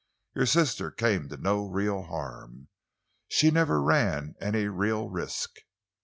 Your 0.33 0.47
sister 0.47 0.89
came 0.89 1.29
to 1.29 1.37
no 1.37 1.63
real 1.67 2.01
harm. 2.01 2.69
She 3.27 3.51
never 3.51 3.79
ran 3.79 4.33
any 4.41 4.65
real 4.67 5.09
risk." 5.11 5.57